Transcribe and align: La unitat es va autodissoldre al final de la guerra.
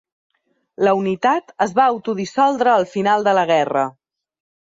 La 0.87 0.93
unitat 0.99 1.51
es 1.65 1.75
va 1.79 1.85
autodissoldre 1.91 2.73
al 2.77 2.87
final 2.95 3.27
de 3.29 3.35
la 3.39 3.43
guerra. 3.53 3.87